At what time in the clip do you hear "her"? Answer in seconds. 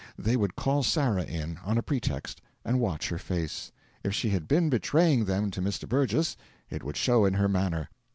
3.09-3.19, 7.35-7.47